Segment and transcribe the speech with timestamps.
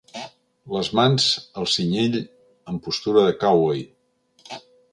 [0.75, 1.27] Les mans
[1.63, 2.17] al cinyell
[2.73, 3.87] en postura de cowboy.